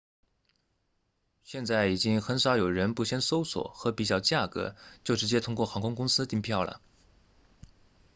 [1.43, 6.81] 现在已经很少有人不先搜索和比较价格就直接通过航空公司订票了